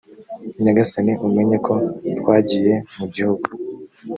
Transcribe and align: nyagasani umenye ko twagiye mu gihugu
nyagasani 0.63 1.13
umenye 1.27 1.57
ko 1.65 1.73
twagiye 2.19 2.73
mu 2.97 3.05
gihugu 3.13 3.47